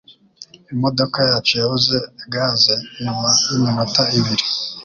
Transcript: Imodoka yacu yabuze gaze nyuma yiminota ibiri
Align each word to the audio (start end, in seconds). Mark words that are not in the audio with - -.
Imodoka 0.73 1.19
yacu 1.29 1.53
yabuze 1.61 1.97
gaze 2.33 2.73
nyuma 3.03 3.29
yiminota 3.47 4.03
ibiri 4.17 4.45